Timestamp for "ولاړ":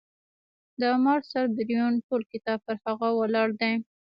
3.19-3.47